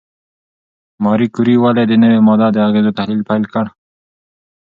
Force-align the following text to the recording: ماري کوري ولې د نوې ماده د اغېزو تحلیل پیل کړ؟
ماري 1.03 1.27
کوري 1.35 1.55
ولې 1.63 1.83
د 1.87 1.93
نوې 2.03 2.19
ماده 2.27 2.47
د 2.53 2.57
اغېزو 2.67 2.95
تحلیل 2.97 3.21
پیل 3.29 3.43
کړ؟ 3.53 3.65